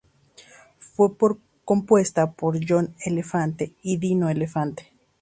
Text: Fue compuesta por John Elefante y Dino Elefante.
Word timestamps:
Fue 0.79 1.09
compuesta 1.63 2.31
por 2.31 2.57
John 2.67 2.95
Elefante 3.05 3.75
y 3.83 3.97
Dino 3.97 4.29
Elefante. 4.29 4.91